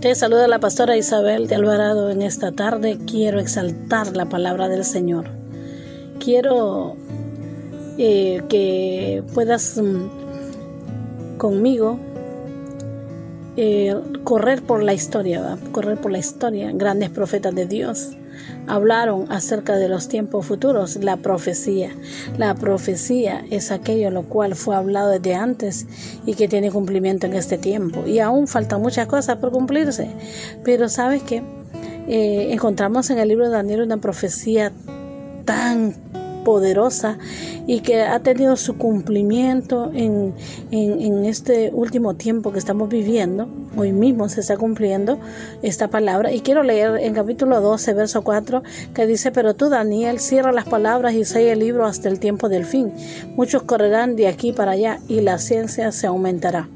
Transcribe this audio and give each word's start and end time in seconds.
Te 0.00 0.14
saluda 0.14 0.48
la 0.48 0.60
pastora 0.60 0.96
Isabel 0.96 1.46
de 1.46 1.56
Alvarado 1.56 2.08
en 2.08 2.22
esta 2.22 2.52
tarde. 2.52 2.98
Quiero 3.06 3.38
exaltar 3.38 4.16
la 4.16 4.30
palabra 4.30 4.70
del 4.70 4.86
Señor. 4.86 5.26
Quiero 6.18 6.96
eh, 7.98 8.40
que 8.48 9.22
puedas 9.34 9.76
mm, 9.76 11.36
conmigo 11.36 11.98
eh, 13.58 13.94
correr 14.24 14.62
por 14.62 14.82
la 14.82 14.94
historia, 14.94 15.58
correr 15.70 16.00
por 16.00 16.12
la 16.12 16.18
historia. 16.18 16.72
Grandes 16.72 17.10
profetas 17.10 17.54
de 17.54 17.66
Dios 17.66 18.16
hablaron 18.70 19.30
acerca 19.30 19.76
de 19.76 19.88
los 19.88 20.08
tiempos 20.08 20.46
futuros, 20.46 20.96
la 20.96 21.16
profecía. 21.16 21.90
La 22.38 22.54
profecía 22.54 23.44
es 23.50 23.70
aquello 23.70 24.10
lo 24.10 24.22
cual 24.22 24.54
fue 24.54 24.76
hablado 24.76 25.10
desde 25.10 25.34
antes 25.34 25.86
y 26.24 26.34
que 26.34 26.48
tiene 26.48 26.70
cumplimiento 26.70 27.26
en 27.26 27.34
este 27.34 27.58
tiempo. 27.58 28.06
Y 28.06 28.20
aún 28.20 28.46
faltan 28.46 28.80
muchas 28.80 29.06
cosas 29.06 29.36
por 29.38 29.50
cumplirse. 29.50 30.10
Pero 30.64 30.88
sabes 30.88 31.22
que 31.22 31.42
eh, 32.08 32.52
encontramos 32.52 33.10
en 33.10 33.18
el 33.18 33.28
libro 33.28 33.46
de 33.46 33.52
Daniel 33.52 33.82
una 33.82 33.96
profecía 33.96 34.72
tan 35.44 35.94
poderosa 36.44 37.18
y 37.66 37.80
que 37.80 38.02
ha 38.02 38.20
tenido 38.20 38.56
su 38.56 38.76
cumplimiento 38.76 39.90
en, 39.94 40.34
en, 40.70 41.24
este 41.24 41.70
último 41.72 42.14
tiempo 42.14 42.52
que 42.52 42.58
estamos 42.58 42.88
viviendo. 42.88 43.48
Hoy 43.76 43.92
mismo 43.92 44.28
se 44.28 44.40
está 44.40 44.56
cumpliendo 44.56 45.20
esta 45.62 45.88
palabra. 45.88 46.32
Y 46.32 46.40
quiero 46.40 46.64
leer 46.64 46.96
en 47.00 47.14
capítulo 47.14 47.60
12, 47.60 47.94
verso 47.94 48.22
4, 48.22 48.62
que 48.94 49.06
dice, 49.06 49.30
pero 49.30 49.54
tú, 49.54 49.68
Daniel, 49.68 50.18
cierra 50.18 50.50
las 50.50 50.68
palabras 50.68 51.14
y 51.14 51.24
sella 51.24 51.52
el 51.52 51.60
libro 51.60 51.86
hasta 51.86 52.08
el 52.08 52.18
tiempo 52.18 52.48
del 52.48 52.64
fin. 52.64 52.92
Muchos 53.36 53.62
correrán 53.62 54.16
de 54.16 54.26
aquí 54.26 54.52
para 54.52 54.72
allá 54.72 54.98
y 55.06 55.20
la 55.20 55.38
ciencia 55.38 55.92
se 55.92 56.08
aumentará. 56.08 56.68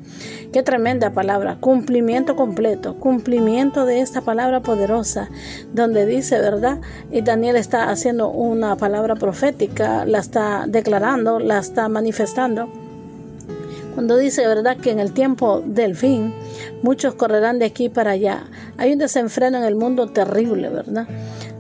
Qué 0.52 0.62
tremenda 0.62 1.10
palabra, 1.10 1.56
cumplimiento 1.58 2.36
completo, 2.36 2.94
cumplimiento 3.00 3.86
de 3.86 4.00
esta 4.00 4.20
palabra 4.20 4.60
poderosa, 4.60 5.28
donde 5.72 6.06
dice, 6.06 6.38
¿verdad? 6.38 6.78
Y 7.10 7.22
Daniel 7.22 7.56
está 7.56 7.90
haciendo 7.90 8.28
una 8.28 8.76
palabra 8.76 9.16
profética, 9.16 10.04
la 10.04 10.20
está 10.20 10.66
declarando, 10.68 11.40
la 11.40 11.58
está 11.58 11.88
manifestando. 11.88 12.83
Cuando 13.94 14.16
dice, 14.16 14.46
¿verdad?, 14.46 14.76
que 14.76 14.90
en 14.90 14.98
el 14.98 15.12
tiempo 15.12 15.62
del 15.64 15.94
fin 15.94 16.34
muchos 16.82 17.14
correrán 17.14 17.58
de 17.58 17.66
aquí 17.66 17.88
para 17.88 18.12
allá. 18.12 18.44
Hay 18.76 18.92
un 18.92 18.98
desenfreno 18.98 19.58
en 19.58 19.64
el 19.64 19.76
mundo 19.76 20.08
terrible, 20.08 20.68
¿verdad? 20.68 21.06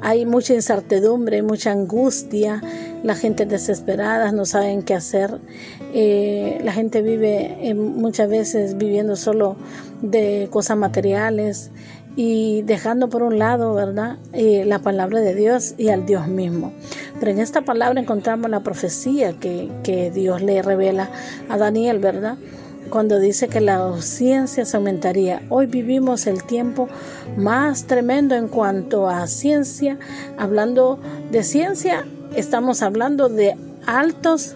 Hay 0.00 0.26
mucha 0.26 0.52
incertidumbre, 0.52 1.42
mucha 1.42 1.70
angustia, 1.70 2.60
la 3.02 3.14
gente 3.14 3.46
desesperada, 3.46 4.32
no 4.32 4.44
saben 4.46 4.82
qué 4.82 4.94
hacer. 4.94 5.38
Eh, 5.94 6.60
la 6.64 6.72
gente 6.72 7.02
vive 7.02 7.56
eh, 7.60 7.74
muchas 7.74 8.28
veces 8.28 8.76
viviendo 8.76 9.14
solo 9.14 9.56
de 10.02 10.48
cosas 10.50 10.76
materiales 10.76 11.70
y 12.16 12.62
dejando 12.62 13.08
por 13.08 13.22
un 13.22 13.38
lado, 13.38 13.74
¿verdad?, 13.74 14.18
eh, 14.32 14.64
la 14.66 14.80
palabra 14.80 15.20
de 15.20 15.34
Dios 15.34 15.74
y 15.78 15.88
al 15.88 16.04
Dios 16.04 16.28
mismo. 16.28 16.72
Pero 17.24 17.36
en 17.36 17.40
esta 17.40 17.62
palabra 17.62 17.98
encontramos 17.98 18.50
la 18.50 18.60
profecía 18.60 19.32
que, 19.32 19.70
que 19.82 20.10
Dios 20.10 20.42
le 20.42 20.60
revela 20.60 21.08
a 21.48 21.56
Daniel, 21.56 21.98
¿verdad? 21.98 22.36
cuando 22.90 23.18
dice 23.18 23.48
que 23.48 23.62
la 23.62 23.98
ciencia 24.02 24.66
se 24.66 24.76
aumentaría. 24.76 25.40
Hoy 25.48 25.64
vivimos 25.64 26.26
el 26.26 26.44
tiempo 26.44 26.86
más 27.38 27.86
tremendo 27.86 28.34
en 28.34 28.48
cuanto 28.48 29.08
a 29.08 29.26
ciencia. 29.26 29.98
Hablando 30.36 30.98
de 31.30 31.44
ciencia, 31.44 32.04
estamos 32.36 32.82
hablando 32.82 33.30
de 33.30 33.56
altos 33.86 34.54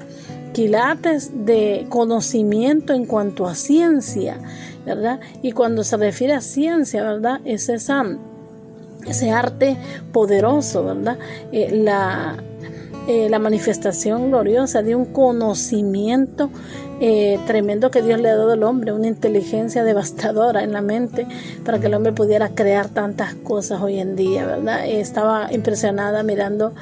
quilates 0.52 1.46
de 1.46 1.86
conocimiento 1.88 2.92
en 2.92 3.06
cuanto 3.06 3.46
a 3.46 3.54
ciencia, 3.54 4.36
¿verdad? 4.84 5.20
Y 5.40 5.52
cuando 5.52 5.84
se 5.84 5.96
refiere 5.96 6.34
a 6.34 6.42
ciencia, 6.42 7.02
¿verdad? 7.02 7.40
Es 7.46 7.70
ese 7.70 9.30
arte 9.30 9.78
poderoso, 10.12 10.84
¿verdad? 10.84 11.18
Eh, 11.50 11.70
la, 11.72 12.36
eh, 13.08 13.30
la 13.30 13.38
manifestación 13.38 14.28
gloriosa 14.28 14.82
de 14.82 14.94
un 14.94 15.06
conocimiento 15.06 16.50
eh, 17.00 17.38
tremendo 17.46 17.90
que 17.90 18.02
Dios 18.02 18.20
le 18.20 18.28
ha 18.28 18.36
dado 18.36 18.52
al 18.52 18.62
hombre, 18.64 18.92
una 18.92 19.06
inteligencia 19.06 19.82
devastadora 19.82 20.62
en 20.62 20.72
la 20.72 20.82
mente 20.82 21.26
para 21.64 21.78
que 21.78 21.86
el 21.86 21.94
hombre 21.94 22.12
pudiera 22.12 22.50
crear 22.50 22.90
tantas 22.90 23.34
cosas 23.34 23.80
hoy 23.80 23.98
en 23.98 24.14
día, 24.14 24.44
¿verdad? 24.44 24.86
estaba 24.86 25.50
impresionada 25.50 26.22
mirando 26.22 26.74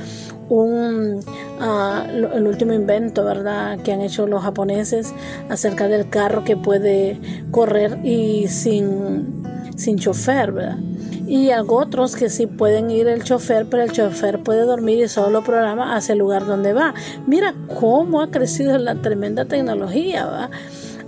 un 0.49 1.21
ah, 1.61 2.05
el 2.11 2.45
último 2.45 2.73
invento, 2.73 3.25
¿verdad? 3.25 3.79
Que 3.85 3.93
han 3.93 4.01
hecho 4.01 4.27
los 4.27 4.43
japoneses 4.43 5.15
acerca 5.49 5.87
del 5.87 6.09
carro 6.11 6.43
que 6.43 6.57
puede 6.57 7.21
correr 7.53 8.01
y 8.05 8.49
sin, 8.49 9.45
sin 9.77 9.97
chofer, 9.97 10.51
¿verdad? 10.51 10.79
Y 11.27 11.51
otros 11.53 12.17
que 12.17 12.31
sí 12.31 12.47
pueden 12.47 12.91
ir 12.91 13.09
el 13.09 13.25
chofer, 13.25 13.67
pero 13.67 13.83
el 13.83 13.93
chofer 13.93 14.43
puede 14.43 14.63
dormir 14.63 15.03
y 15.03 15.09
solo 15.09 15.43
programa 15.43 15.97
hacia 15.97 16.13
el 16.13 16.21
lugar 16.21 16.47
donde 16.47 16.73
va. 16.73 16.95
Mira 17.27 17.55
cómo 17.81 18.21
ha 18.21 18.31
crecido 18.31 18.79
la 18.79 18.97
tremenda 18.97 19.45
tecnología, 19.45 20.27
¿va? 20.27 20.51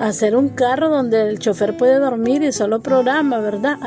Hacer 0.01 0.37
un 0.37 0.51
carro 0.51 0.89
donde 0.91 1.29
el 1.29 1.41
chofer 1.41 1.77
puede 1.77 1.99
dormir 1.99 2.43
y 2.45 2.53
solo 2.53 2.81
programa, 2.81 3.41
¿verdad? 3.41 3.79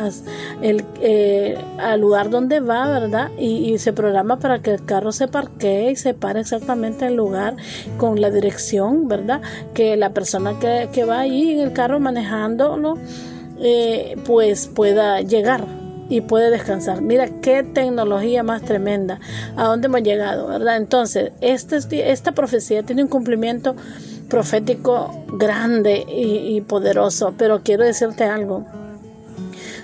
El, 0.62 0.84
eh, 1.02 1.58
al 1.80 2.02
lugar 2.02 2.30
donde 2.30 2.60
va, 2.60 2.88
¿verdad? 2.90 3.30
Y, 3.38 3.78
se 3.78 3.94
programa 3.94 4.38
para 4.38 4.62
que 4.62 4.72
el 4.72 4.84
carro 4.84 5.14
se 5.14 5.30
parquee 5.30 5.92
y 5.92 5.96
se 5.96 6.14
pare 6.14 6.42
exactamente 6.42 7.06
en 7.06 7.12
el 7.12 7.18
lugar 7.18 7.56
con 7.98 8.20
la 8.20 8.30
dirección, 8.30 9.08
¿verdad? 9.08 9.42
Que 9.74 9.96
la 9.96 10.10
persona 10.10 10.60
que, 10.60 10.90
que 10.92 11.06
va 11.06 11.22
ahí 11.22 11.54
en 11.54 11.60
el 11.60 11.72
carro 11.72 12.00
manejándolo, 12.02 12.98
eh, 13.64 14.18
pues 14.26 14.68
pueda 14.68 15.22
llegar, 15.22 15.66
y 16.12 16.20
puede 16.20 16.50
descansar. 16.50 17.02
Mira 17.02 17.30
qué 17.42 17.64
tecnología 17.64 18.44
más 18.44 18.64
tremenda. 18.64 19.22
A 19.56 19.64
dónde 19.64 19.88
hemos 19.88 20.04
llegado, 20.04 20.48
¿verdad? 20.48 20.76
Entonces, 20.76 21.32
este, 21.40 22.12
esta 22.12 22.34
profecía 22.34 22.84
tiene 22.84 23.04
un 23.04 23.08
cumplimiento 23.08 23.78
profético 24.28 25.24
grande 25.30 26.06
y, 26.08 26.60
poderoso, 26.62 27.34
pero 27.38 27.62
quiero 27.64 27.86
decirte 27.86 28.26
algo. 28.26 28.66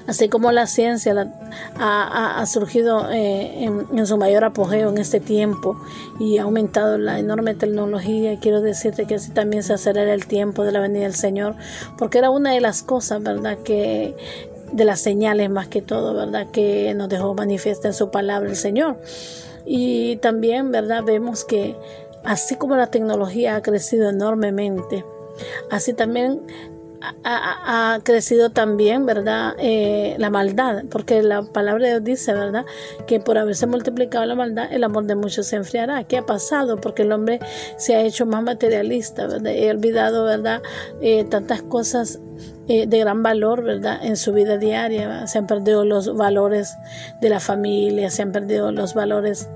Así 0.05 0.27
como 0.27 0.51
la 0.51 0.67
ciencia 0.67 1.33
ha, 1.79 2.45
surgido 2.45 3.09
eh, 3.09 3.63
en, 3.63 4.05
su 4.05 4.17
mayor 4.17 4.43
apogeo 4.43 4.89
en 4.89 4.97
este 4.97 5.21
tiempo 5.21 5.77
y 6.19 6.39
ha 6.39 6.43
aumentado 6.43 6.97
la 6.97 7.19
enorme 7.19 7.55
tecnología, 7.55 8.37
quiero 8.39 8.61
decirte 8.61 9.05
que 9.05 9.15
así 9.15 9.31
también 9.31 9.63
se 9.63 9.73
acelera 9.73 10.13
el 10.13 10.27
tiempo 10.27 10.63
de 10.63 10.73
la 10.73 10.81
venida 10.81 11.03
del 11.03 11.15
Señor, 11.15 11.55
porque 11.97 12.17
era 12.17 12.29
una 12.29 12.51
de 12.51 12.61
las 12.61 12.83
cosas, 12.83 13.23
¿verdad?, 13.23 13.57
que 13.65 14.15
de 14.71 14.85
las 14.85 14.99
señales 14.99 15.49
más 15.49 15.67
que 15.67 15.81
todo, 15.81 16.13
¿verdad? 16.13 16.47
Que 16.51 16.93
nos 16.93 17.09
dejó 17.09 17.33
manifiesta 17.33 17.87
en 17.87 17.93
su 17.93 18.11
palabra 18.11 18.49
el 18.49 18.55
Señor. 18.55 18.97
Y 19.65 20.17
también, 20.17 20.71
¿verdad? 20.71 21.03
Vemos 21.03 21.43
que 21.43 21.75
así 22.23 22.55
como 22.55 22.75
la 22.75 22.87
tecnología 22.87 23.55
ha 23.55 23.61
crecido 23.61 24.09
enormemente, 24.09 25.05
así 25.69 25.93
también 25.93 26.41
ha, 27.23 27.99
crecido 28.03 28.49
también, 28.51 29.05
¿verdad? 29.05 29.55
Eh, 29.59 30.15
la 30.17 30.29
maldad, 30.29 30.83
porque 30.89 31.21
la 31.21 31.43
palabra 31.43 31.85
de 31.85 31.91
Dios 31.91 32.03
dice, 32.03 32.33
¿verdad? 32.33 32.65
Que 33.05 33.19
por 33.19 33.37
haberse 33.37 33.67
multiplicado 33.67 34.25
la 34.25 34.35
maldad, 34.35 34.71
el 34.71 34.83
amor 34.83 35.05
de 35.05 35.15
muchos 35.15 35.47
se 35.47 35.55
enfriará. 35.55 36.03
¿Qué 36.03 36.17
ha 36.17 36.25
pasado? 36.25 36.77
Porque 36.77 37.03
el 37.03 37.11
hombre 37.11 37.39
se 37.77 37.95
ha 37.95 38.01
hecho 38.01 38.25
más 38.25 38.43
materialista, 38.43 39.27
¿verdad? 39.27 39.53
He 39.53 39.69
olvidado, 39.69 40.23
¿verdad? 40.25 40.61
Eh, 41.01 41.25
tantas 41.25 41.61
cosas 41.61 42.19
eh, 42.67 42.85
de 42.87 42.99
gran 42.99 43.23
valor, 43.23 43.63
¿verdad? 43.63 43.99
En 44.03 44.17
su 44.17 44.33
vida 44.33 44.57
diaria. 44.57 45.25
Se 45.27 45.37
han 45.37 45.47
perdido 45.47 45.85
los 45.85 46.15
valores 46.15 46.75
de 47.21 47.29
la 47.29 47.39
familia, 47.39 48.09
se 48.09 48.23
han 48.23 48.31
perdido 48.31 48.71
los 48.71 48.93
valores 48.93 49.49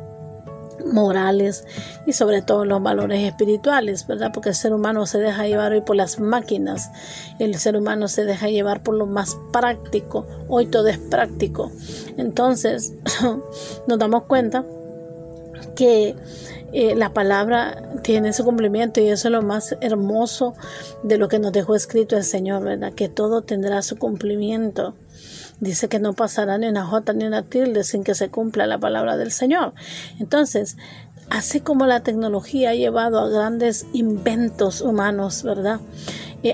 morales 0.86 1.66
y 2.06 2.14
sobre 2.14 2.42
todo 2.42 2.66
los 2.66 2.82
valores 2.82 3.22
espirituales, 3.24 4.08
¿verdad? 4.08 4.32
Porque 4.34 4.50
el 4.50 4.56
ser 4.56 4.74
humano 4.74 5.06
se 5.06 5.20
deja 5.20 5.48
llevar 5.48 5.74
hoy 5.74 5.82
por 5.82 5.96
las 5.96 6.20
máquinas, 6.20 6.92
el 7.40 7.56
ser 7.56 7.78
humano 7.78 8.08
se 8.08 8.26
deja 8.26 8.50
llevar 8.50 8.84
por 8.84 8.96
lo 8.96 9.06
más 9.06 9.38
práctico, 9.52 10.26
hoy 10.48 10.68
todo 10.68 10.88
es 10.88 10.98
práctico. 10.98 11.72
Entonces, 12.18 12.94
nos 13.88 14.00
damos 14.00 14.24
cuenta 14.24 14.66
que 15.76 16.16
eh, 16.74 16.96
la 16.96 17.14
palabra 17.14 18.00
tiene 18.02 18.32
su 18.34 18.46
cumplimiento 18.46 19.02
y 19.02 19.10
eso 19.10 19.28
es 19.28 19.32
lo 19.32 19.42
más 19.42 19.76
hermoso 19.82 20.54
de 21.04 21.18
lo 21.18 21.28
que 21.28 21.40
nos 21.40 21.52
dejó 21.52 21.76
escrito 21.76 22.16
el 22.16 22.24
Señor, 22.24 22.64
¿verdad? 22.64 22.94
Que 22.94 23.10
todo 23.10 23.42
tendrá 23.42 23.82
su 23.82 23.98
cumplimiento. 23.98 24.96
Dice 25.62 25.88
que 25.90 26.00
no 26.00 26.14
pasará 26.14 26.58
ni 26.58 26.68
una 26.68 26.86
jota 26.86 27.14
ni 27.14 27.24
una 27.24 27.44
tilde 27.44 27.84
sin 27.84 28.04
que 28.04 28.16
se 28.16 28.30
cumpla 28.30 28.66
la 28.66 28.80
palabra 28.80 29.16
del 29.16 29.32
Señor. 29.32 29.74
Entonces, 30.20 30.76
así 31.30 31.62
como 31.62 31.86
la 31.86 32.02
tecnología 32.02 32.72
ha 32.72 32.74
llevado 32.76 33.20
a 33.20 33.30
grandes 33.30 33.86
inventos 33.94 34.82
humanos, 34.82 35.44
¿verdad? 35.44 35.80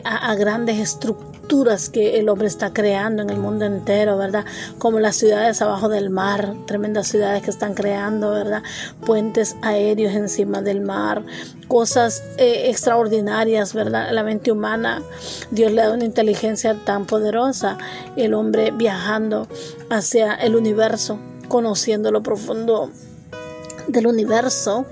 A, 0.04 0.36
grandes 0.36 0.80
estructuras 0.80 1.90
que 1.90 2.20
el 2.20 2.28
hombre 2.28 2.48
está 2.48 2.74
creando 2.74 3.22
en 3.22 3.30
el 3.30 3.38
mundo 3.38 3.66
entero, 3.66 4.18
¿verdad? 4.18 4.46
Como 4.78 5.00
las 5.00 5.16
ciudades 5.16 5.62
abajo 5.62 5.88
del 5.88 6.10
mar, 6.10 6.54
tremendas 6.66 7.08
ciudades 7.08 7.42
que 7.44 7.50
están 7.50 7.74
creando, 7.74 8.32
¿verdad? 8.32 8.64
Puentes 9.06 9.56
aéreos 9.62 10.14
encima 10.14 10.62
del 10.62 10.82
mar, 10.82 11.24
cosas 11.68 12.22
eh, 12.38 12.70
extraordinarias, 12.70 13.74
¿verdad? 13.74 14.12
La 14.12 14.24
mente 14.24 14.52
humana, 14.52 15.02
Dios 15.52 15.72
le 15.72 15.84
da 15.84 15.94
una 15.94 16.06
inteligencia 16.06 16.76
tan 16.84 17.06
poderosa, 17.06 17.78
el 18.18 18.34
hombre 18.34 18.72
viajando 18.72 19.48
hacia 19.90 20.36
el 20.36 20.56
universo, 20.56 21.18
conociendo 21.48 22.12
lo 22.12 22.22
profundo 22.24 22.92
del 23.88 24.08
universo, 24.08 24.86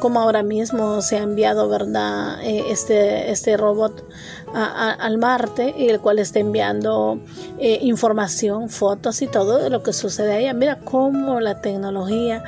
como 0.00 0.20
ahora 0.20 0.42
mismo 0.42 1.02
se 1.02 1.16
ha 1.16 1.22
enviado, 1.22 1.68
¿verdad? 1.68 2.40
Eh, 2.42 2.66
este, 2.70 3.30
este 3.30 3.56
robot 3.56 4.07
al 4.54 5.18
Marte 5.18 5.74
y 5.76 5.88
el 5.88 6.00
cual 6.00 6.18
está 6.18 6.38
enviando 6.38 7.18
eh, 7.58 7.78
información, 7.82 8.68
fotos 8.68 9.22
y 9.22 9.26
todo 9.26 9.58
de 9.58 9.70
lo 9.70 9.82
que 9.82 9.92
sucede 9.92 10.34
allá. 10.34 10.52
Mira 10.54 10.78
cómo 10.80 11.40
la 11.40 11.60
tecnología 11.60 12.44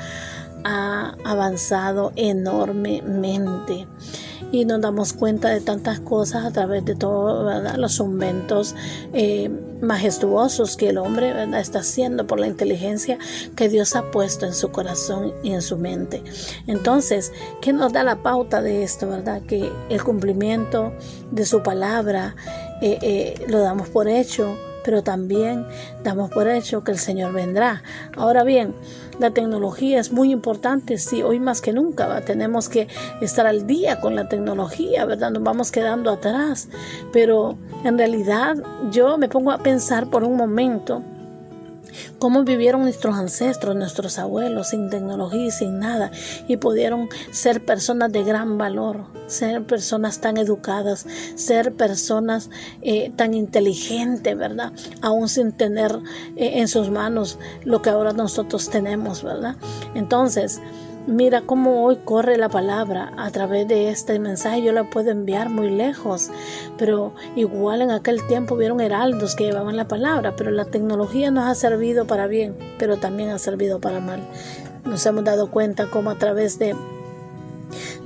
ha 0.64 1.14
avanzado 1.24 2.12
enormemente 2.16 3.86
y 4.52 4.64
nos 4.64 4.80
damos 4.80 5.12
cuenta 5.12 5.48
de 5.48 5.60
tantas 5.60 6.00
cosas 6.00 6.44
a 6.44 6.50
través 6.52 6.84
de 6.84 6.94
todos 6.94 7.78
los 7.78 7.98
inventos 7.98 8.74
eh, 9.12 9.50
majestuosos 9.80 10.76
que 10.76 10.90
el 10.90 10.98
hombre 10.98 11.32
está 11.58 11.80
haciendo 11.80 12.26
por 12.26 12.40
la 12.40 12.46
inteligencia 12.46 13.18
que 13.56 13.68
Dios 13.68 13.96
ha 13.96 14.10
puesto 14.10 14.46
en 14.46 14.54
su 14.54 14.70
corazón 14.70 15.32
y 15.42 15.52
en 15.52 15.62
su 15.62 15.76
mente. 15.76 16.22
Entonces, 16.66 17.32
¿qué 17.60 17.72
nos 17.72 17.92
da 17.92 18.02
la 18.02 18.22
pauta 18.22 18.62
de 18.62 18.82
esto? 18.82 19.08
¿Verdad? 19.08 19.42
Que 19.42 19.70
el 19.88 20.02
cumplimiento 20.02 20.92
de 21.30 21.46
su 21.46 21.62
palabra 21.62 22.36
eh, 22.82 22.98
eh, 23.02 23.44
lo 23.48 23.60
damos 23.60 23.88
por 23.88 24.08
hecho 24.08 24.56
pero 24.84 25.02
también 25.02 25.66
damos 26.02 26.30
por 26.30 26.48
hecho 26.48 26.84
que 26.84 26.92
el 26.92 26.98
Señor 26.98 27.32
vendrá. 27.32 27.82
Ahora 28.16 28.44
bien, 28.44 28.74
la 29.18 29.30
tecnología 29.30 30.00
es 30.00 30.12
muy 30.12 30.32
importante, 30.32 30.96
sí, 30.98 31.22
hoy 31.22 31.38
más 31.38 31.60
que 31.60 31.72
nunca 31.72 32.20
tenemos 32.22 32.68
que 32.68 32.88
estar 33.20 33.46
al 33.46 33.66
día 33.66 34.00
con 34.00 34.14
la 34.14 34.28
tecnología, 34.28 35.04
¿verdad? 35.04 35.30
Nos 35.30 35.42
vamos 35.42 35.70
quedando 35.70 36.10
atrás, 36.10 36.68
pero 37.12 37.58
en 37.84 37.98
realidad 37.98 38.56
yo 38.90 39.18
me 39.18 39.28
pongo 39.28 39.50
a 39.50 39.58
pensar 39.58 40.08
por 40.08 40.24
un 40.24 40.36
momento 40.36 41.02
cómo 42.18 42.44
vivieron 42.44 42.82
nuestros 42.82 43.16
ancestros, 43.16 43.76
nuestros 43.76 44.18
abuelos, 44.18 44.68
sin 44.68 44.90
tecnología 44.90 45.46
y 45.46 45.50
sin 45.50 45.78
nada, 45.78 46.10
y 46.48 46.56
pudieron 46.56 47.08
ser 47.30 47.64
personas 47.64 48.12
de 48.12 48.24
gran 48.24 48.58
valor, 48.58 49.06
ser 49.26 49.64
personas 49.64 50.20
tan 50.20 50.36
educadas, 50.36 51.06
ser 51.34 51.74
personas 51.74 52.50
eh, 52.82 53.12
tan 53.16 53.34
inteligentes, 53.34 54.36
¿verdad? 54.36 54.72
Aún 55.02 55.28
sin 55.28 55.52
tener 55.52 55.98
eh, 56.36 56.60
en 56.60 56.68
sus 56.68 56.90
manos 56.90 57.38
lo 57.64 57.82
que 57.82 57.90
ahora 57.90 58.12
nosotros 58.12 58.70
tenemos, 58.70 59.22
¿verdad? 59.22 59.56
Entonces, 59.94 60.60
Mira 61.10 61.40
cómo 61.40 61.82
hoy 61.84 61.98
corre 62.04 62.36
la 62.36 62.48
palabra 62.48 63.12
a 63.16 63.32
través 63.32 63.66
de 63.66 63.90
este 63.90 64.20
mensaje. 64.20 64.62
Yo 64.62 64.70
la 64.70 64.84
puedo 64.84 65.10
enviar 65.10 65.50
muy 65.50 65.68
lejos, 65.68 66.30
pero 66.78 67.14
igual 67.34 67.82
en 67.82 67.90
aquel 67.90 68.24
tiempo 68.28 68.56
vieron 68.56 68.80
heraldos 68.80 69.34
que 69.34 69.42
llevaban 69.42 69.76
la 69.76 69.88
palabra, 69.88 70.36
pero 70.36 70.52
la 70.52 70.66
tecnología 70.66 71.32
nos 71.32 71.48
ha 71.48 71.56
servido 71.56 72.06
para 72.06 72.28
bien, 72.28 72.56
pero 72.78 72.98
también 72.98 73.30
ha 73.30 73.40
servido 73.40 73.80
para 73.80 73.98
mal. 73.98 74.20
Nos 74.84 75.04
hemos 75.04 75.24
dado 75.24 75.50
cuenta 75.50 75.90
cómo 75.90 76.10
a 76.10 76.14
través 76.14 76.60
de 76.60 76.76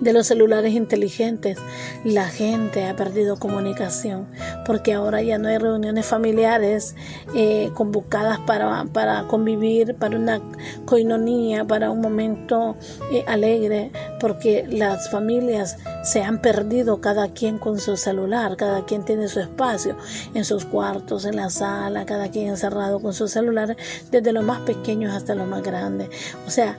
de 0.01 0.13
los 0.13 0.27
celulares 0.27 0.75
inteligentes, 0.75 1.59
la 2.05 2.29
gente 2.29 2.87
ha 2.87 2.97
perdido 2.97 3.39
comunicación, 3.39 4.27
porque 4.67 4.95
ahora 4.95 5.23
ya 5.23 5.39
no 5.39 5.49
hay 5.49 5.59
reuniones 5.59 6.07
familiares 6.07 6.95
eh, 7.35 7.71
convocadas 7.75 8.39
para, 8.41 8.85
para, 8.93 9.27
convivir, 9.27 9.95
para 9.95 10.17
una 10.17 10.41
coinonía, 10.85 11.65
para 11.65 11.91
un 11.91 12.01
momento 12.01 12.77
eh, 13.13 13.25
alegre, 13.27 13.93
porque 14.21 14.67
las 14.69 15.11
familias 15.11 15.79
se 16.03 16.23
han 16.23 16.41
perdido 16.41 17.01
cada 17.01 17.29
quien 17.29 17.59
con 17.59 17.79
su 17.79 17.97
celular, 17.97 18.57
cada 18.57 18.85
quien 18.85 19.05
tiene 19.05 19.29
su 19.29 19.41
espacio 19.41 19.97
en 20.35 20.45
sus 20.45 20.65
cuartos, 20.65 21.25
en 21.25 21.37
la 21.37 21.51
sala, 21.51 22.05
cada 22.05 22.29
quien 22.29 22.49
encerrado 22.49 23.01
con 23.01 23.15
su 23.15 23.29
celular, 23.29 23.77
desde 24.11 24.33
los 24.33 24.45
más 24.45 24.61
pequeños 24.61 25.15
hasta 25.15 25.35
los 25.35 25.47
más 25.47 25.63
grandes. 25.63 26.09
O 26.47 26.51
sea, 26.51 26.77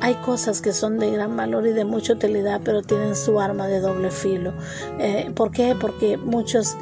hay 0.00 0.14
cosas 0.16 0.60
que 0.60 0.72
son 0.72 0.98
de 0.98 1.10
gran 1.10 1.36
valor 1.36 1.66
y 1.66 1.72
de 1.72 1.84
mucha 1.84 2.12
utilidad, 2.12 2.60
pero 2.64 2.82
tienen 2.82 3.16
su 3.16 3.40
arma 3.40 3.66
de 3.66 3.80
doble 3.80 4.10
filo. 4.10 4.52
Eh, 4.98 5.30
¿Por 5.34 5.50
qué? 5.50 5.76
Porque 5.78 6.16
muchos 6.16 6.76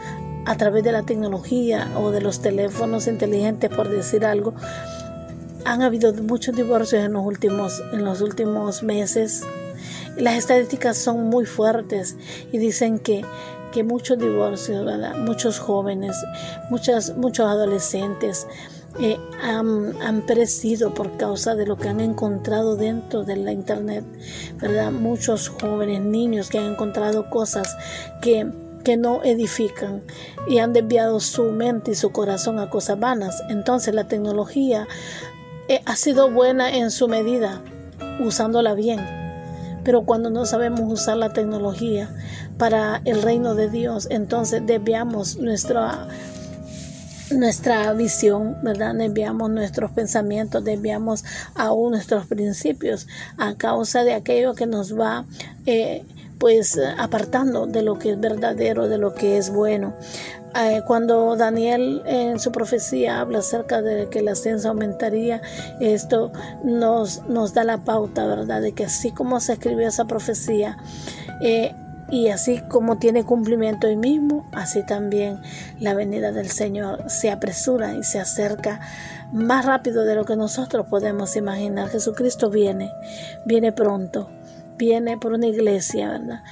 a 0.44 0.56
través 0.56 0.84
de 0.84 0.92
la 0.92 1.02
tecnología 1.02 1.90
o 1.96 2.10
de 2.10 2.20
los 2.20 2.40
teléfonos 2.40 3.08
inteligentes, 3.08 3.68
por 3.70 3.88
decir 3.88 4.24
algo, 4.24 4.54
han 5.64 5.82
habido 5.82 6.14
muchos 6.14 6.54
divorcios 6.54 7.04
en 7.04 7.14
los 7.14 7.26
últimos, 7.26 7.82
en 7.92 8.04
los 8.04 8.20
últimos 8.20 8.82
meses. 8.82 9.42
Las 10.16 10.36
estadísticas 10.36 10.96
son 10.96 11.24
muy 11.24 11.46
fuertes 11.46 12.16
y 12.52 12.58
dicen 12.58 13.00
que, 13.00 13.24
que 13.72 13.82
muchos 13.82 14.18
divorcios, 14.18 14.86
muchos 15.18 15.58
jóvenes, 15.58 16.16
muchas, 16.70 17.16
muchos 17.16 17.46
adolescentes, 17.46 18.46
eh, 18.98 19.18
han, 19.42 20.22
perecido 20.26 20.94
por 20.94 21.16
causa 21.18 21.54
de 21.54 21.66
lo 21.66 21.76
que 21.76 21.88
han 21.88 22.00
encontrado 22.00 22.76
dentro 22.76 23.24
de 23.24 23.36
la 23.36 23.52
internet, 23.52 24.04
¿verdad? 24.58 24.90
Muchos 24.90 25.48
jóvenes, 25.48 26.00
niños 26.00 26.48
que 26.48 26.58
han 26.58 26.72
encontrado 26.72 27.28
cosas 27.28 27.76
que, 28.22 28.50
que 28.84 28.96
no 28.96 29.22
edifican 29.22 30.02
y 30.48 30.58
han 30.58 30.72
desviado 30.72 31.20
su 31.20 31.44
mente 31.52 31.90
y 31.90 31.94
su 31.94 32.10
corazón 32.10 32.58
a 32.58 32.70
cosas 32.70 32.98
vanas. 32.98 33.42
Entonces 33.50 33.94
la 33.94 34.08
tecnología 34.08 34.88
eh, 35.68 35.82
ha 35.84 35.96
sido 35.96 36.30
buena 36.30 36.74
en 36.74 36.90
su 36.90 37.06
medida, 37.06 37.60
usándola 38.20 38.74
bien. 38.74 39.00
Pero 39.84 40.04
cuando 40.04 40.30
no 40.30 40.46
sabemos 40.46 40.80
usar 40.90 41.18
la 41.18 41.32
tecnología 41.32 42.08
para 42.56 43.02
el 43.04 43.22
reino 43.22 43.54
de 43.54 43.68
Dios, 43.68 44.08
entonces 44.10 44.62
desviamos 44.64 45.36
nuestra 45.36 46.08
nuestra 47.30 47.92
visión, 47.92 48.56
¿verdad? 48.62 48.94
Desviamos 48.94 49.50
nuestros 49.50 49.90
pensamientos, 49.90 50.64
desviamos 50.64 51.24
aún 51.54 51.92
nuestros 51.92 52.26
principios 52.26 53.06
a 53.36 53.56
causa 53.56 54.04
de 54.04 54.14
aquello 54.14 54.54
que 54.54 54.66
nos 54.66 54.98
va 54.98 55.26
eh, 55.66 56.04
pues 56.38 56.78
apartando 56.98 57.66
de 57.66 57.82
lo 57.82 57.98
que 57.98 58.10
es 58.10 58.20
verdadero, 58.20 58.88
de 58.88 58.98
lo 58.98 59.14
que 59.14 59.38
es 59.38 59.50
bueno. 59.50 59.94
Eh, 60.58 60.82
cuando 60.86 61.36
Daniel 61.36 62.02
en 62.06 62.40
su 62.40 62.50
profecía 62.50 63.20
habla 63.20 63.40
acerca 63.40 63.82
de 63.82 64.08
que 64.08 64.22
la 64.22 64.34
ciencia 64.34 64.70
aumentaría, 64.70 65.42
esto 65.80 66.32
nos, 66.64 67.26
nos 67.28 67.52
da 67.52 67.64
la 67.64 67.84
pauta, 67.84 68.26
¿verdad? 68.26 68.62
De 68.62 68.72
que 68.72 68.84
así 68.84 69.10
como 69.10 69.38
se 69.40 69.54
escribió 69.54 69.86
esa 69.86 70.06
profecía, 70.06 70.78
eh, 71.42 71.74
y 72.10 72.28
así 72.28 72.60
como 72.68 72.98
tiene 72.98 73.24
cumplimiento 73.24 73.88
hoy 73.88 73.96
mismo, 73.96 74.48
así 74.52 74.84
también 74.84 75.40
la 75.80 75.94
venida 75.94 76.32
del 76.32 76.48
Señor 76.48 77.10
se 77.10 77.30
apresura 77.30 77.94
y 77.94 78.04
se 78.04 78.20
acerca 78.20 78.80
más 79.32 79.64
rápido 79.64 80.04
de 80.04 80.14
lo 80.14 80.24
que 80.24 80.36
nosotros 80.36 80.86
podemos 80.86 81.36
imaginar. 81.36 81.88
Jesucristo 81.88 82.48
viene, 82.48 82.92
viene 83.44 83.72
pronto, 83.72 84.30
viene 84.76 85.18
por 85.18 85.32
una 85.32 85.48
iglesia, 85.48 86.10
¿verdad? 86.10 86.42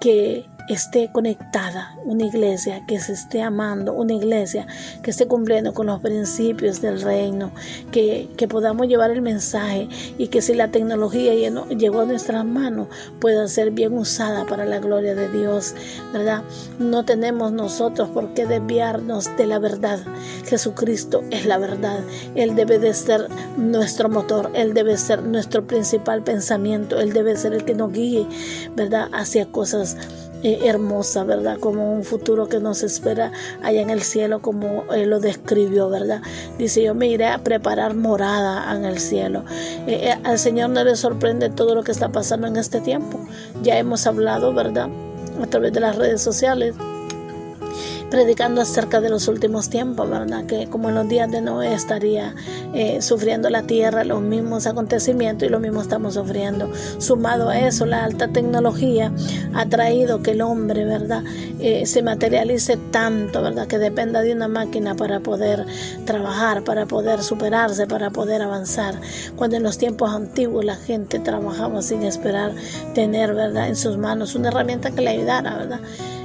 Que 0.00 0.46
esté 0.68 1.10
conectada, 1.12 1.96
una 2.04 2.24
iglesia 2.24 2.84
que 2.86 3.00
se 3.00 3.12
esté 3.12 3.42
amando, 3.42 3.92
una 3.92 4.14
iglesia 4.14 4.66
que 5.02 5.10
esté 5.10 5.26
cumpliendo 5.26 5.74
con 5.74 5.86
los 5.86 6.00
principios 6.00 6.80
del 6.80 7.00
reino, 7.00 7.52
que, 7.90 8.28
podamos 8.48 8.86
llevar 8.86 9.12
el 9.12 9.22
mensaje 9.22 9.88
y 10.18 10.28
que 10.28 10.42
si 10.42 10.52
la 10.52 10.68
tecnología 10.68 11.32
llegó 11.32 12.00
a 12.00 12.04
nuestras 12.04 12.44
manos 12.44 12.88
pueda 13.20 13.46
ser 13.48 13.70
bien 13.70 13.96
usada 13.96 14.44
para 14.46 14.66
la 14.66 14.78
gloria 14.78 15.14
de 15.14 15.28
Dios, 15.28 15.74
¿verdad? 16.12 16.42
No 16.78 17.04
tenemos 17.04 17.52
nosotros 17.52 18.10
por 18.10 18.34
qué 18.34 18.46
desviarnos 18.46 19.34
de 19.36 19.46
la 19.46 19.58
verdad. 19.58 20.00
Jesucristo 20.44 21.22
es 21.30 21.46
la 21.46 21.56
verdad. 21.56 22.00
Él 22.34 22.56
debe 22.56 22.78
de 22.78 22.92
ser 22.92 23.28
nuestro 23.56 24.08
motor, 24.08 24.50
Él 24.54 24.74
debe 24.74 24.96
ser 24.98 25.22
nuestro 25.22 25.66
principal 25.66 26.22
pensamiento, 26.22 27.00
Él 27.00 27.12
debe 27.12 27.36
ser 27.36 27.54
el 27.54 27.64
que 27.64 27.74
nos 27.74 27.92
guíe, 27.92 28.26
¿verdad? 28.76 29.08
Hacia 29.12 29.46
cosas 29.46 29.96
eh, 30.42 30.60
hermosa, 30.64 31.24
¿verdad? 31.24 31.58
Como 31.58 31.92
un 31.92 32.04
futuro 32.04 32.48
que 32.48 32.58
nos 32.58 32.82
espera 32.82 33.32
allá 33.62 33.80
en 33.80 33.90
el 33.90 34.02
cielo, 34.02 34.42
como 34.42 34.84
Él 34.92 35.10
lo 35.10 35.20
describió, 35.20 35.88
¿verdad? 35.88 36.20
Dice, 36.58 36.82
yo 36.82 36.94
me 36.94 37.06
iré 37.06 37.26
a 37.26 37.38
preparar 37.38 37.94
morada 37.94 38.74
en 38.74 38.84
el 38.84 38.98
cielo. 38.98 39.44
Eh, 39.86 40.10
eh, 40.10 40.18
al 40.24 40.38
Señor 40.38 40.70
no 40.70 40.82
le 40.84 40.96
sorprende 40.96 41.50
todo 41.50 41.74
lo 41.74 41.84
que 41.84 41.92
está 41.92 42.10
pasando 42.10 42.46
en 42.46 42.56
este 42.56 42.80
tiempo. 42.80 43.20
Ya 43.62 43.78
hemos 43.78 44.06
hablado, 44.06 44.52
¿verdad? 44.52 44.88
A 45.40 45.46
través 45.46 45.72
de 45.72 45.80
las 45.80 45.96
redes 45.96 46.20
sociales 46.20 46.74
predicando 48.12 48.60
acerca 48.60 49.00
de 49.00 49.08
los 49.08 49.26
últimos 49.26 49.70
tiempos, 49.70 50.08
¿verdad? 50.10 50.44
Que 50.44 50.66
como 50.66 50.90
en 50.90 50.96
los 50.96 51.08
días 51.08 51.30
de 51.30 51.40
Noé 51.40 51.72
estaría 51.72 52.34
eh, 52.74 53.00
sufriendo 53.00 53.48
la 53.48 53.62
tierra 53.62 54.04
los 54.04 54.20
mismos 54.20 54.66
acontecimientos 54.66 55.48
y 55.48 55.50
lo 55.50 55.58
mismo 55.58 55.80
estamos 55.80 56.12
sufriendo. 56.12 56.70
Sumado 56.98 57.48
a 57.48 57.58
eso, 57.58 57.86
la 57.86 58.04
alta 58.04 58.28
tecnología 58.28 59.10
ha 59.54 59.64
traído 59.64 60.22
que 60.22 60.32
el 60.32 60.42
hombre, 60.42 60.84
¿verdad? 60.84 61.24
Eh, 61.58 61.86
se 61.86 62.02
materialice 62.02 62.76
tanto, 62.90 63.40
¿verdad? 63.40 63.66
Que 63.66 63.78
dependa 63.78 64.20
de 64.20 64.34
una 64.34 64.46
máquina 64.46 64.94
para 64.94 65.20
poder 65.20 65.64
trabajar, 66.04 66.64
para 66.64 66.84
poder 66.84 67.22
superarse, 67.22 67.86
para 67.86 68.10
poder 68.10 68.42
avanzar. 68.42 68.94
Cuando 69.36 69.56
en 69.56 69.62
los 69.62 69.78
tiempos 69.78 70.10
antiguos 70.10 70.66
la 70.66 70.76
gente 70.76 71.18
trabajaba 71.18 71.80
sin 71.80 72.02
esperar 72.02 72.52
tener, 72.92 73.32
¿verdad? 73.32 73.68
En 73.68 73.76
sus 73.76 73.96
manos 73.96 74.34
una 74.34 74.48
herramienta 74.48 74.90
que 74.90 75.00
le 75.00 75.08
ayudara, 75.08 75.56
¿verdad? 75.56 75.80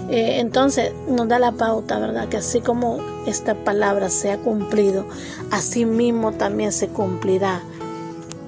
Eh, 0.10 0.40
entonces 0.40 0.94
nos 1.10 1.28
da 1.28 1.38
la 1.38 1.52
pauta, 1.52 2.00
¿verdad? 2.00 2.30
Que 2.30 2.38
así 2.38 2.62
como 2.62 3.00
esta 3.26 3.56
palabra 3.56 4.10
se 4.10 4.32
ha 4.32 4.38
cumplido, 4.38 5.06
así 5.52 5.86
mismo 5.86 6.32
también 6.32 6.72
se 6.72 6.88
cumplirá 6.88 7.62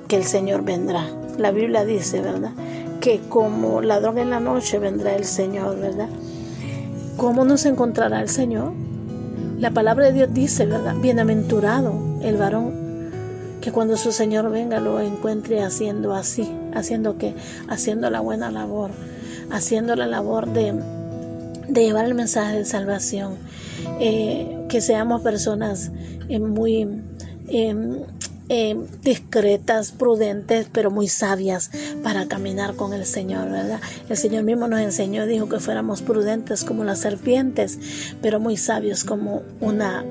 que 0.07 0.15
el 0.15 0.23
Señor 0.23 0.63
vendrá. 0.63 1.05
La 1.37 1.51
Biblia 1.51 1.83
dice, 1.83 2.21
¿verdad? 2.21 2.51
Que 3.01 3.19
como 3.27 3.81
ladrón 3.81 4.17
en 4.17 4.29
la 4.29 4.39
noche 4.39 4.79
vendrá 4.79 5.15
el 5.15 5.25
Señor, 5.25 5.79
¿verdad? 5.79 6.09
¿Cómo 7.17 7.43
nos 7.43 7.65
encontrará 7.65 8.21
el 8.21 8.29
Señor? 8.29 8.71
La 9.57 9.71
palabra 9.71 10.05
de 10.05 10.13
Dios 10.13 10.29
dice, 10.33 10.65
¿verdad? 10.65 10.95
Bienaventurado 10.95 11.93
el 12.21 12.37
varón 12.37 12.89
que 13.59 13.73
cuando 13.73 13.97
su 13.97 14.13
Señor 14.13 14.49
venga 14.49 14.79
lo 14.79 15.01
encuentre 15.01 15.61
haciendo 15.61 16.13
así, 16.13 16.49
haciendo 16.73 17.17
que, 17.17 17.35
haciendo 17.67 18.09
la 18.09 18.21
buena 18.21 18.51
labor, 18.51 18.91
haciendo 19.51 19.97
la 19.97 20.07
labor 20.07 20.47
de 20.47 20.73
de 21.69 21.83
llevar 21.83 22.05
el 22.05 22.15
mensaje 22.15 22.57
de 22.57 22.65
salvación, 22.65 23.35
eh, 23.99 24.65
que 24.67 24.81
seamos 24.81 25.21
personas 25.21 25.91
eh, 26.27 26.39
muy 26.39 26.87
eh, 27.47 28.75
discretas, 29.03 29.91
prudentes, 29.91 30.67
pero 30.71 30.89
muy 30.89 31.07
sabias 31.07 31.69
para 32.03 32.27
caminar 32.27 32.75
con 32.75 32.93
el 32.93 33.05
Señor, 33.05 33.51
¿verdad? 33.51 33.79
El 34.09 34.17
Señor 34.17 34.43
mismo 34.43 34.67
nos 34.67 34.79
enseñó, 34.79 35.27
dijo 35.27 35.47
que 35.47 35.59
fuéramos 35.59 36.01
prudentes 36.01 36.63
como 36.63 36.83
las 36.83 36.99
serpientes, 36.99 37.77
pero 38.21 38.39
muy 38.39 38.57
sabios 38.57 39.03
como 39.03 39.43
una 39.59 40.03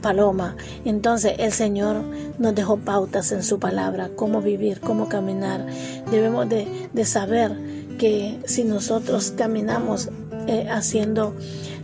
paloma. 0.00 0.56
Entonces 0.84 1.34
el 1.38 1.52
Señor 1.52 2.02
nos 2.38 2.54
dejó 2.54 2.78
pautas 2.78 3.32
en 3.32 3.42
su 3.42 3.58
palabra, 3.58 4.10
cómo 4.14 4.40
vivir, 4.40 4.80
cómo 4.80 5.08
caminar. 5.08 5.66
Debemos 6.10 6.48
de, 6.48 6.88
de 6.92 7.04
saber 7.04 7.52
que 7.98 8.38
si 8.46 8.64
nosotros 8.64 9.32
caminamos 9.36 10.08
eh, 10.46 10.68
haciendo 10.70 11.34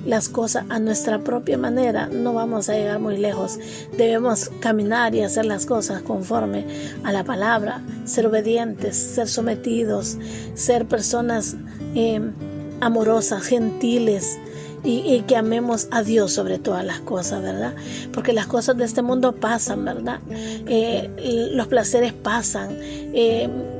las 0.06 0.28
cosas 0.28 0.64
a 0.68 0.78
nuestra 0.78 1.20
propia 1.20 1.58
manera, 1.58 2.08
no 2.08 2.34
vamos 2.34 2.68
a 2.68 2.74
llegar 2.74 2.98
muy 2.98 3.16
lejos. 3.18 3.58
Debemos 3.96 4.50
caminar 4.60 5.14
y 5.14 5.22
hacer 5.22 5.46
las 5.46 5.66
cosas 5.66 6.02
conforme 6.02 6.66
a 7.04 7.12
la 7.12 7.24
palabra, 7.24 7.82
ser 8.04 8.26
obedientes, 8.26 8.96
ser 8.96 9.28
sometidos, 9.28 10.18
ser 10.54 10.86
personas 10.86 11.56
eh, 11.94 12.20
amorosas, 12.80 13.42
gentiles. 13.42 14.38
Y, 14.84 15.20
que 15.28 15.36
amemos 15.36 15.86
a 15.92 16.02
Dios 16.02 16.32
sobre 16.32 16.58
todas 16.58 16.84
las 16.84 16.98
cosas, 16.98 17.40
¿verdad? 17.40 17.72
Porque 18.12 18.32
las 18.32 18.48
cosas 18.48 18.76
de 18.76 18.84
este 18.84 19.00
mundo 19.00 19.36
pasan, 19.36 19.84
¿verdad? 19.84 20.18
Eh, 20.28 21.52
los 21.54 21.68
placeres 21.68 22.12
pasan, 22.12 22.76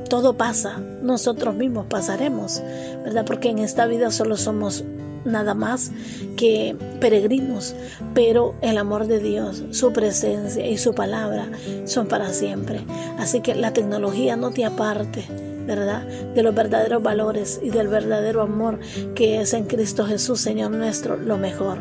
todo 0.09 0.35
pasa, 0.37 0.77
nosotros 1.01 1.55
mismos 1.55 1.85
pasaremos, 1.87 2.61
¿verdad? 3.03 3.25
Porque 3.25 3.49
en 3.49 3.59
esta 3.59 3.85
vida 3.85 4.11
solo 4.11 4.37
somos 4.37 4.83
nada 5.25 5.53
más 5.53 5.91
que 6.35 6.75
peregrinos, 6.99 7.75
pero 8.13 8.55
el 8.61 8.77
amor 8.77 9.07
de 9.07 9.19
Dios, 9.19 9.63
su 9.71 9.93
presencia 9.93 10.67
y 10.67 10.77
su 10.77 10.93
palabra 10.93 11.49
son 11.85 12.07
para 12.07 12.33
siempre. 12.33 12.81
Así 13.17 13.41
que 13.41 13.55
la 13.55 13.73
tecnología 13.73 14.35
no 14.35 14.51
te 14.51 14.65
aparte, 14.65 15.25
¿verdad? 15.65 16.05
De 16.35 16.43
los 16.43 16.53
verdaderos 16.53 17.01
valores 17.01 17.59
y 17.63 17.69
del 17.69 17.87
verdadero 17.87 18.41
amor 18.41 18.79
que 19.15 19.41
es 19.41 19.53
en 19.53 19.65
Cristo 19.65 20.05
Jesús, 20.05 20.41
Señor 20.41 20.71
nuestro, 20.71 21.17
lo 21.17 21.37
mejor. 21.37 21.77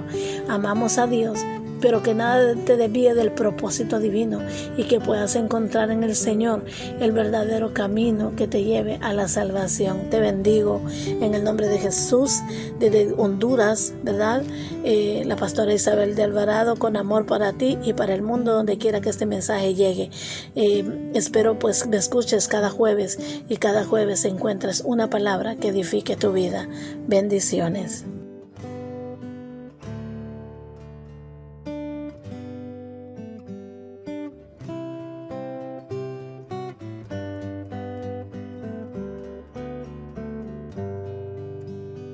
Amamos 0.49 0.99
a 0.99 1.07
Dios 1.07 1.41
pero 1.83 2.03
que 2.03 2.15
nada 2.15 2.55
te 2.65 2.77
desvíe 2.77 3.13
del 3.15 3.33
propósito 3.33 3.99
divino 3.99 4.39
y 4.77 4.85
que 4.85 5.01
puedas 5.01 5.35
encontrar 5.37 5.91
en 5.91 6.05
el 6.05 6.15
Señor 6.15 6.65
el 7.01 7.13
verdadero 7.13 7.75
camino 7.75 8.35
que 8.37 8.47
te 8.47 8.65
lleve 8.65 8.99
a 9.03 9.13
la 9.13 9.29
salvación. 9.29 10.09
Te 10.09 10.21
bendigo 10.21 10.81
en 11.07 11.35
el 11.35 11.45
nombre 11.45 11.67
de 11.67 11.79
Jesús 11.79 12.41
desde 12.79 13.13
Honduras, 13.13 13.93
¿verdad? 14.03 14.43
Eh, 14.85 15.25
la 15.27 15.37
pastora 15.37 15.75
Isabel 15.75 16.15
de 16.15 16.23
Alvarado 16.23 16.77
con 16.77 16.97
amor 16.97 17.27
para 17.27 17.53
ti 17.53 17.79
y 17.83 17.93
para 17.93 18.15
el 18.15 18.23
mundo 18.23 18.53
donde 18.55 18.79
quiera 18.79 19.01
que 19.01 19.11
este 19.11 19.27
mensaje 19.27 19.75
llegue. 19.75 20.11
Eh, 20.55 21.11
espero 21.15 21.59
pues 21.59 21.87
me 21.89 21.97
escuches 21.97 22.47
cada 22.47 22.71
jueves 22.71 23.19
y 23.49 23.57
cada 23.57 23.85
jueves 23.85 24.25
encuentres 24.25 24.83
una 24.87 25.11
palabra 25.11 25.57
que 25.57 25.69
edifique 25.69 26.17
tu 26.17 26.33
vida. 26.33 26.69
Bendiciones. 27.09 28.05